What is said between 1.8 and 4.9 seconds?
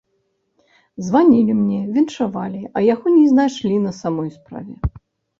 віншавалі, а яго не знайшлі на самой справе.